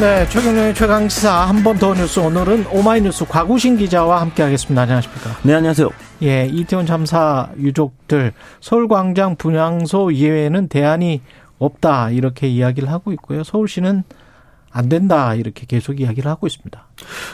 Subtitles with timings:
[0.00, 4.82] 네, 최경영의 최강 시사 한 번 더 뉴스 오늘은 오마이뉴스 과구신 기자와 함께하겠습니다.
[4.82, 5.30] 안녕하십니까?
[5.42, 5.90] 네, 안녕하세요.
[6.22, 11.20] 예, 이태원 참사 유족들 서울광장 분향소 이외에는 대안이
[11.58, 13.44] 없다 이렇게 이야기를 하고 있고요.
[13.44, 14.04] 서울시는
[14.72, 16.86] 안 된다 이렇게 계속 이야기를 하고 있습니다.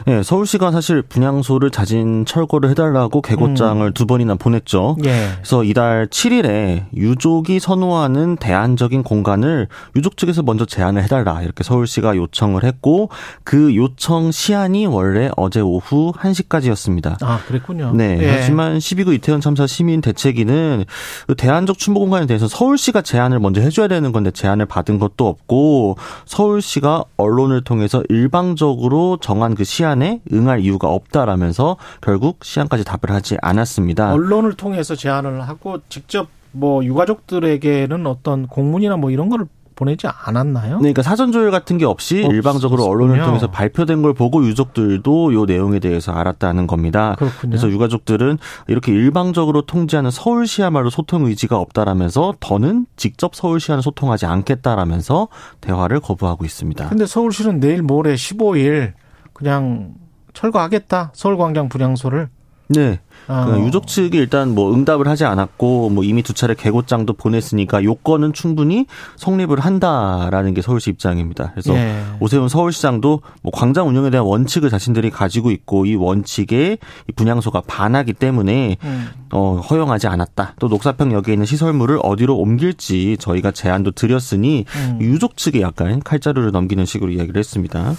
[0.06, 3.92] 네, 서울시가 사실 분향소를 자진 철거를 해달라고 개고장을 음.
[3.92, 4.96] 두 번이나 보냈죠.
[5.04, 5.30] 예.
[5.36, 12.64] 그래서 이달 7일에 유족이 선호하는 대안적인 공간을 유족 측에서 먼저 제안을 해달라 이렇게 서울시가 요청을
[12.64, 13.10] 했고
[13.44, 17.22] 그 요청 시한이 원래 어제 오후 1시까지였습니다.
[17.22, 17.92] 아 그랬군요.
[17.94, 18.18] 네.
[18.20, 18.30] 예.
[18.30, 20.84] 하지만 12구 이태원 참사 시민 대책위는
[21.26, 25.96] 그 대안적 추모 공간에 대해서 서울시가 제안을 먼저 해줘야 되는 건데 제안을 받은 것도 없고
[26.24, 34.12] 서울시가 언론을 통해서 일방적으로 정한 그 시안에 응할 이유가 없다라면서 결국 시안까지 답을 하지 않았습니다.
[34.12, 40.76] 언론을 통해서 제안을 하고 직접 뭐 유가족들에게는 어떤 공문이나 뭐 이런 거를 보내지 않았나요?
[40.76, 42.34] 네, 그러니까 사전 조율 같은 게 없이 없었군요.
[42.34, 47.14] 일방적으로 언론을 통해서 발표된 걸 보고 유족들도 요 내용에 대해서 알았다는 겁니다.
[47.18, 47.50] 그렇군요.
[47.50, 55.28] 그래서 유가족들은 이렇게 일방적으로 통지하는 서울시야말로 소통 의지가 없다라면서 더는 직접 서울시와는 소통하지 않겠다라면서
[55.60, 56.88] 대화를 거부하고 있습니다.
[56.88, 58.94] 근데 서울시는 내일 모레 15일
[59.34, 59.94] 그냥
[60.32, 61.12] 철거하겠다.
[61.14, 62.28] 서울광장 분향소를.
[62.68, 63.00] 네.
[63.28, 63.64] 어.
[63.66, 68.86] 유족 측이 일단 뭐 응답을 하지 않았고 뭐 이미 두 차례 개고장도 보냈으니까 요건은 충분히
[69.16, 71.50] 성립을 한다라는 게 서울시 입장입니다.
[71.52, 72.02] 그래서 예.
[72.20, 76.78] 오세훈 서울시장도 뭐 광장 운영에 대한 원칙을 자신들이 가지고 있고 이 원칙에
[77.08, 79.08] 이 분향소가 반하기 때문에 음.
[79.32, 80.54] 어 허용하지 않았다.
[80.60, 84.98] 또 녹사평역에 있는 시설물을 어디로 옮길지 저희가 제안도 드렸으니 음.
[85.00, 87.94] 유족 측에 약간 칼자루를 넘기는 식으로 이야기를 했습니다.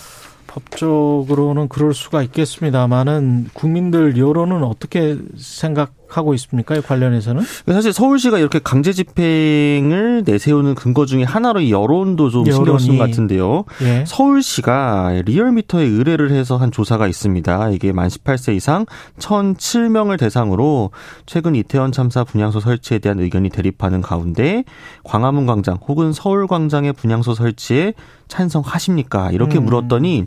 [0.58, 6.80] 법적으로는 그럴 수가 있겠습니다만은 국민들 여론은 어떻게 생각 하고 있습니까?
[6.82, 7.44] 관련해서는?
[7.68, 13.06] 사실 서울시가 이렇게 강제 집행을 내세우는 근거 중에 하나로 이 여론도 좀 신경 쓴 것
[13.06, 13.66] 같은데요.
[13.82, 14.04] 예.
[14.06, 17.70] 서울시가 리얼미터에 의뢰를 해서 한 조사가 있습니다.
[17.72, 18.86] 이게 만 18세 이상
[19.20, 20.92] 1,007명을 대상으로
[21.26, 24.64] 최근 이태원 참사 분향소 설치에 대한 의견이 대립하는 가운데
[25.04, 27.94] 광화문 광장 혹은 서울 광장의 분향소 설치에
[28.28, 29.32] 찬성하십니까?
[29.32, 29.66] 이렇게 음.
[29.66, 30.26] 물었더니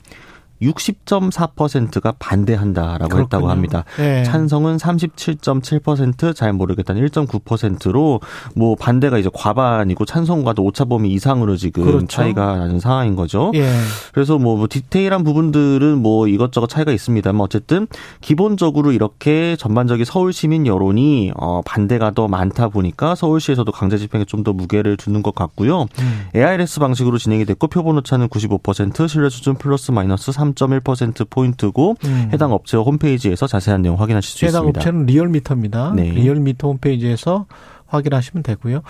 [0.62, 3.22] 60.4%가 반대한다라고 그렇군요.
[3.22, 3.84] 했다고 합니다.
[3.97, 4.25] 네.
[4.25, 8.21] 찬성은 37.7%잘 모르겠다는 1.9%로
[8.56, 12.06] 뭐 반대가 이제 과반이고 찬성과도 오차 범위 이상으로 지금 그렇죠.
[12.06, 13.53] 차이가 나는 상황인 거죠.
[13.54, 13.71] 예.
[14.12, 17.87] 그래서 뭐, 뭐 디테일한 부분들은 뭐 이것저것 차이가 있습니다만 어쨌든
[18.21, 24.41] 기본적으로 이렇게 전반적인 서울 시민 여론이 어 반대가 더 많다 보니까 서울시에서도 강제 집행에 좀
[24.41, 25.82] 더 무게를 두는 것 같고요.
[25.98, 26.25] 음.
[26.34, 32.31] ARS 방식으로 진행이 됐고 표본 오차는 95% 신뢰 수준 플러스 마이너스 3 3.1%포인트고 음.
[32.33, 34.81] 해당 업체 홈페이지에서 자세한 내용 확인하실 수 해당 있습니다.
[34.81, 35.93] 해당 업체는 리얼미터입니다.
[35.94, 36.11] 네.
[36.11, 37.47] 리얼미터 홈페이지에서
[37.87, 38.83] 확인하시면 되고요.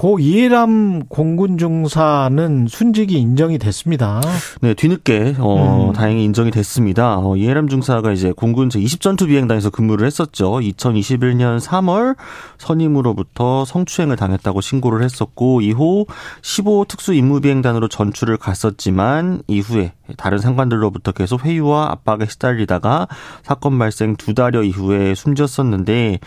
[0.00, 4.22] 고 이해람 공군 중사는 순직이 인정이 됐습니다.
[4.62, 5.92] 네, 뒤늦게 어 음.
[5.92, 7.18] 다행히 인정이 됐습니다.
[7.18, 10.52] 어, 이해람 중사가 이제 공군 제20 전투 비행단에서 근무를 했었죠.
[10.52, 12.16] 2021년 3월
[12.56, 16.06] 선임으로부터 성추행을 당했다고 신고를 했었고 이후
[16.40, 23.06] 15 특수 임무 비행단으로 전출을 갔었지만 이후에 다른 상관들로부터 계속 회유와 압박에 시달리다가
[23.42, 26.20] 사건 발생 두 달여 이후에 숨졌었는데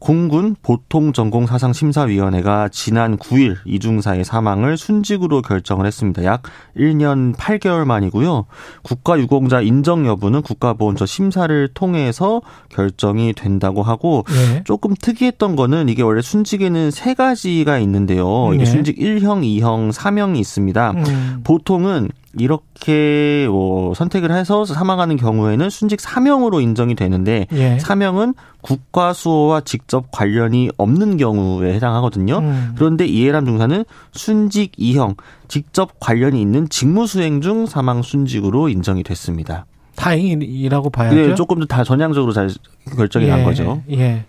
[0.00, 6.24] 공군 보통전공사상심사위원회가 지난 9일 이중사의 사망을 순직으로 결정을 했습니다.
[6.24, 6.42] 약
[6.76, 8.46] 1년 8개월 만이고요.
[8.82, 12.40] 국가유공자 인정 여부는 국가보훈처 심사를 통해서
[12.70, 14.62] 결정이 된다고 하고 네.
[14.64, 18.54] 조금 특이했던 거는 이게 원래 순직에는 세 가지가 있는데요.
[18.54, 18.70] 이게 네.
[18.70, 20.90] 순직 1형, 2형, 3형이 있습니다.
[20.92, 21.40] 음.
[21.44, 22.08] 보통은
[22.38, 27.78] 이렇게 뭐 선택을 해서 사망하는 경우에는 순직 사명으로 인정이 되는데 예.
[27.78, 32.38] 사명은 국가 수호와 직접 관련이 없는 경우에 해당하거든요.
[32.38, 32.72] 음.
[32.76, 35.16] 그런데 이해람 중사는 순직 이형
[35.48, 39.66] 직접 관련이 있는 직무 수행 중 사망 순직으로 인정이 됐습니다.
[39.96, 41.16] 다행이라고 봐야죠.
[41.16, 42.48] 네, 조금 더 다 전향적으로 잘
[42.96, 43.30] 결정이 예.
[43.30, 43.82] 난 거죠.
[43.90, 44.24] 예.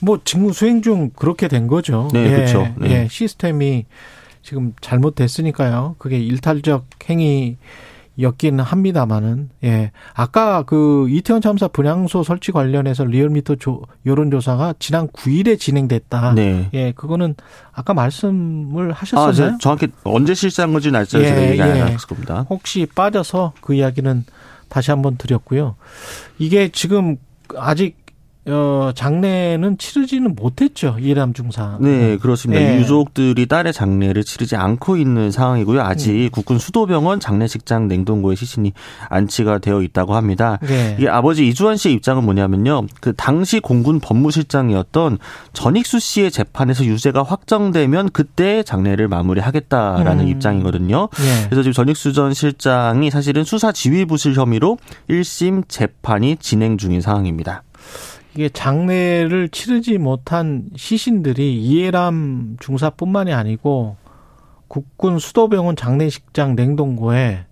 [0.00, 2.08] 뭐 직무 수행 중 그렇게 된 거죠.
[2.12, 2.30] 네, 예.
[2.30, 2.68] 그렇죠.
[2.78, 2.90] 네.
[2.90, 3.08] 예.
[3.10, 3.84] 시스템이
[4.42, 5.96] 지금 잘못됐으니까요.
[5.98, 7.56] 그게 일탈적 행위
[8.18, 15.58] 였기는 합니다만은 예 아까 그 이태원 참사 분향소 설치 관련해서 리얼미터 조, 여론조사가 지난 9일에
[15.58, 16.34] 진행됐다.
[16.34, 16.68] 네.
[16.74, 17.34] 예 그거는
[17.72, 19.54] 아까 말씀을 하셨었나요?
[19.54, 21.96] 아, 정확히 언제 실시한 건지 날짜를 예, 제가 얘기 안 예.
[21.96, 22.46] 겁니다.
[22.50, 24.24] 혹시 빠져서 그 이야기는
[24.68, 25.76] 다시 한번 드렸고요.
[26.38, 27.16] 이게 지금
[27.56, 27.96] 아직
[28.46, 30.96] 어, 장례는 치르지는 못했죠.
[30.98, 31.76] 이해람 중사.
[31.78, 32.62] 네, 그렇습니다.
[32.62, 32.78] 네.
[32.78, 35.82] 유족들이 딸의 장례를 치르지 않고 있는 상황이고요.
[35.82, 36.30] 아직 음.
[36.32, 38.72] 국군 수도병원 장례식장 냉동고에 시신이
[39.10, 40.58] 안치가 되어 있다고 합니다.
[40.62, 40.96] 네.
[40.98, 42.86] 이게 아버지 이주환 씨의 입장은 뭐냐면요.
[43.00, 45.18] 그 당시 공군 법무실장이었던
[45.52, 50.28] 전익수 씨의 재판에서 유죄가 확정되면 그때 장례를 마무리하겠다라는 음.
[50.28, 51.08] 입장이거든요.
[51.12, 51.44] 네.
[51.50, 54.78] 그래서 지금 전익수 전 실장이 사실은 수사 지휘부실 혐의로
[55.10, 57.64] 1심 재판이 진행 중인 상황입니다.
[58.34, 63.96] 이게 장례를 치르지 못한 시신들이 이해람 중사뿐만이 아니고
[64.68, 67.46] 국군 수도병원 장례식장 냉동고에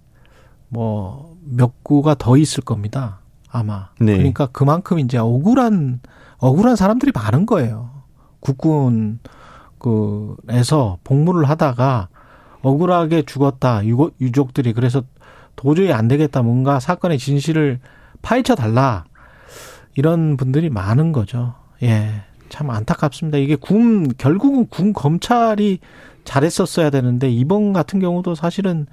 [0.69, 3.21] 뭐 몇 구가 더 있을 겁니다.
[3.51, 3.89] 아마.
[3.99, 4.17] 네.
[4.17, 6.01] 그러니까 그만큼 이제 억울한
[6.39, 7.91] 억울한 사람들이 많은 거예요.
[8.41, 9.21] 국군
[9.79, 12.09] 그에서 복무를 하다가
[12.63, 13.83] 억울하게 죽었다
[14.21, 15.03] 유족들이 그래서
[15.57, 17.81] 도저히 안 되겠다 뭔가 사건의 진실을
[18.23, 19.05] 파헤쳐 달라
[19.99, 21.55] 이런 분들이 많은 거죠.
[21.83, 22.23] 예.
[22.51, 23.37] 참 안타깝습니다.
[23.39, 25.81] 이게 군, 결국은 군 검찰이
[26.23, 28.87] 잘했었어야 되는데, 이번 같은 경우도 사실은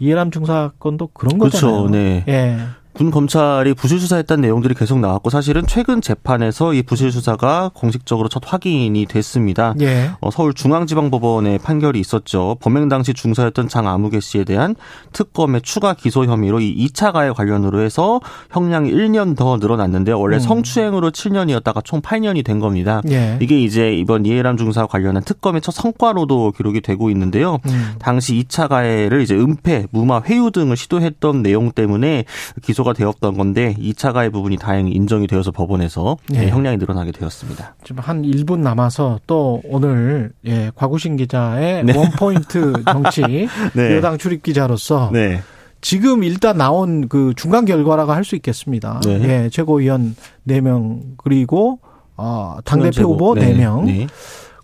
[0.00, 1.84] 이해람 중사 건도 그런 그렇죠.
[1.84, 1.90] 거잖아요.
[1.90, 2.24] 네.
[2.26, 2.58] 예.
[2.98, 8.42] 군 검찰이 부실 수사했다는 내용들이 계속 나왔고 사실은 최근 재판에서 이 부실 수사가 공식적으로 첫
[8.44, 9.72] 확인이 됐습니다.
[9.80, 10.10] 예.
[10.20, 12.56] 어, 서울중앙지방법원의 판결이 있었죠.
[12.58, 14.74] 범행 당시 중사였던 장아무개 씨에 대한
[15.12, 20.40] 특검의 추가 기소 혐의로 이 2차 가해 관련으로 해서 형량이 1년 더 늘어났는데 원래 음.
[20.40, 23.00] 성추행으로 7년이었다가 총 8년이 된 겁니다.
[23.08, 23.38] 예.
[23.40, 27.60] 이게 이제 이번 이해람 중사 관련한 특검의 첫 성과로도 기록이 되고 있는데요.
[27.68, 27.92] 음.
[28.00, 32.24] 당시 2차 가해를 이제 은폐, 무마, 회유 등을 시도했던 내용 때문에
[32.64, 36.48] 기소가 기소가 되었던 건데 2차 가해 부분이 다행히 인정이 되어서 법원에서 네.
[36.48, 37.74] 형량이 늘어나게 되었습니다.
[37.84, 41.96] 지금 한 1분 남아서 또 오늘 예, 과구신 기자의 네.
[41.96, 43.22] 원포인트 정치
[43.74, 43.96] 네.
[43.96, 45.40] 여당 출입 기자로서 네.
[45.80, 49.00] 지금 일단 나온 그 중간 결과라고 할 수 있겠습니다.
[49.04, 49.44] 네.
[49.44, 51.78] 예, 최고위원 4명 그리고
[52.16, 53.84] 어, 당대표 후보 4명.
[53.84, 54.06] 네.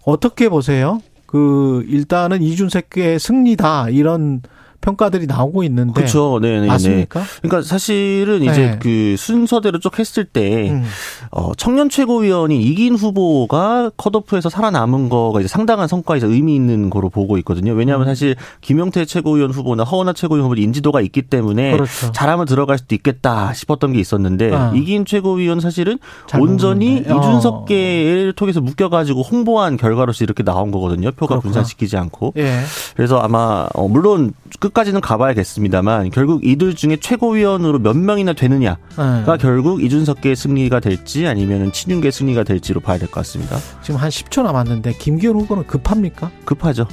[0.04, 1.00] 어떻게 보세요?
[1.26, 4.42] 그 일단은 이준석의 승리다 이런
[4.84, 6.38] 평가들이 나오고 있는데 그렇죠.
[6.42, 7.20] 네, 네, 맞습니까?
[7.20, 7.26] 네.
[7.42, 8.78] 그러니까 사실은 이제 네.
[8.78, 10.84] 그 순서대로 쭉 했을 때 음.
[11.30, 17.38] 어, 청년 최고위원이 이긴 후보가 컷오프에서 살아남은 거가 이제 상당한 성과이자 의미 있는 거로 보고
[17.38, 17.72] 있거든요.
[17.72, 18.10] 왜냐하면 음.
[18.10, 22.12] 사실 김용태 최고위원 후보나 허원하 최고위원 후보 인지도가 있기 때문에 그렇죠.
[22.12, 24.72] 잘하면 들어갈 수도 있겠다 싶었던 게 있었는데 아.
[24.74, 25.98] 이긴 최고위원 사실은
[26.38, 27.14] 온전히 모르는데.
[27.14, 28.32] 이준석계를 어.
[28.36, 31.10] 통해서 묶여가지고 홍보한 결과로서 이렇게 나온 거거든요.
[31.12, 31.40] 표가 그렇구나.
[31.40, 32.34] 분산시키지 않고.
[32.36, 32.60] 예.
[32.96, 39.36] 그래서 아마 어, 물론 끝 끝까지는 가봐야겠습니다만 결국 이들 중에 최고위원으로 몇 명이나 되느냐가 네.
[39.40, 43.56] 결국 이준석계의 승리가 될지 아니면 친윤계 승리가 될지로 봐야 될 것 같습니다.
[43.82, 46.30] 지금 한 10초 남았는데 김기현 후보는 급합니까?
[46.44, 46.86] 급하죠.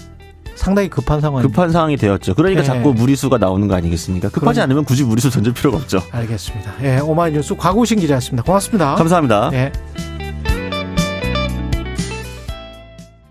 [0.55, 1.41] 상당히 급한 상황.
[1.41, 2.35] 급한 상황이 되었죠.
[2.35, 2.67] 그러니까 네.
[2.67, 4.29] 자꾸 무리수가 나오는 거 아니겠습니까?
[4.29, 4.63] 급하지 그럼...
[4.63, 6.03] 않으면 굳이 무리수 던질 필요가 없죠.
[6.11, 6.73] 알겠습니다.
[6.83, 8.43] 예, 오마이뉴스 과구신 기자였습니다.
[8.43, 8.95] 고맙습니다.
[8.95, 9.49] 감사합니다.
[9.53, 9.71] 예.